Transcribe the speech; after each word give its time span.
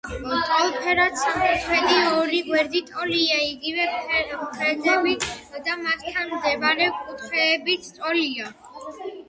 ტოლფერდა 0.45 1.03
სამკუთხედი: 1.23 1.97
ორი 2.21 2.39
გვერდი 2.47 2.81
ტოლია, 2.87 3.37
იგივე 3.49 3.85
ფერდები 4.57 5.15
და 5.69 5.77
მასთან 5.85 6.35
მდებარე 6.35 6.91
კუთხეებიც 7.05 7.95
ტოლია. 8.03 8.53